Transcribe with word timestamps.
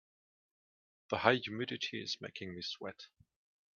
The 1.09 1.19
high 1.19 1.35
humidity 1.35 2.01
is 2.01 2.17
making 2.19 2.55
me 2.55 2.63
sweat. 2.63 3.05